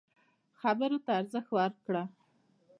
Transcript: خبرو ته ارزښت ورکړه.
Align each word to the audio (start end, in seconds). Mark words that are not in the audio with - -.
خبرو 0.61 0.97
ته 1.05 1.11
ارزښت 1.19 1.49
ورکړه. 1.53 2.03